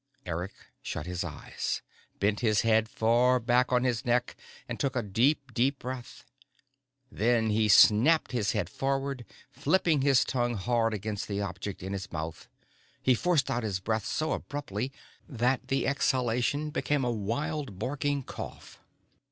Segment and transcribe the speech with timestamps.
[0.25, 1.83] Eric shut his eyes,
[2.19, 4.35] bent his head far back on his neck
[4.67, 6.25] and took a deep, deep breath.
[7.11, 12.11] Then he snapped his head forward, flipping his tongue hard against the object in his
[12.11, 12.47] mouth.
[13.03, 14.91] He forced out his breath so abruptly
[15.29, 18.79] that the exhalation became a wild, barking cough.